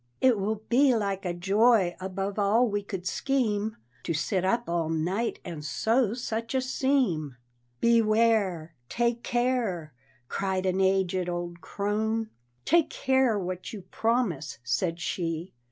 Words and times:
It 0.19 0.39
will 0.39 0.63
be 0.67 0.95
like 0.95 1.25
a 1.25 1.33
joy 1.35 1.95
above 1.99 2.39
all 2.39 2.67
we 2.67 2.81
could 2.81 3.05
scheme, 3.05 3.77
To 4.01 4.15
sit 4.15 4.43
up 4.43 4.67
all 4.67 4.89
night 4.89 5.37
and 5.45 5.63
sew 5.63 6.15
such 6.15 6.55
a 6.55 6.61
seam." 6.61 7.35
"Beware! 7.81 8.73
take 8.89 9.21
care!" 9.21 9.93
cried 10.27 10.65
an 10.65 10.81
aged 10.81 11.29
old 11.29 11.61
crone, 11.61 12.31
"Take 12.65 12.89
care 12.89 13.37
what 13.37 13.73
you 13.73 13.83
promise," 13.91 14.57
said 14.63 14.99
she. 14.99 15.53